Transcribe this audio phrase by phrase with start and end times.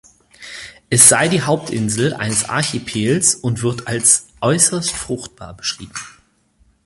[0.89, 5.93] Es sei die Hauptinsel eines Archipels und wird als äußerst fruchtbar beschrieben.